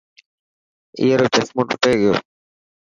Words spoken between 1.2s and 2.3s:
چشمو ٽٽي گيو.